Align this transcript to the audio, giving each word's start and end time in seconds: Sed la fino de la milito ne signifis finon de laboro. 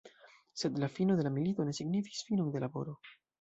Sed 0.61 0.77
la 0.83 0.89
fino 0.95 1.15
de 1.19 1.25
la 1.27 1.33
milito 1.35 1.67
ne 1.67 1.75
signifis 1.81 2.25
finon 2.31 2.51
de 2.57 2.65
laboro. 2.65 2.97